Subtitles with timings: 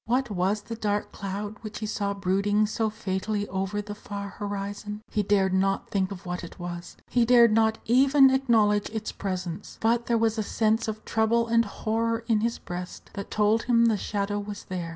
[0.07, 5.03] What was the dark cloud which he saw brooding so fatally over the far horizon?
[5.11, 9.77] He dared not think of what it was he dared not even acknowledge its presence;
[9.79, 13.85] but there was a sense of trouble and horror in his breast that told him
[13.85, 14.89] the shadow was there.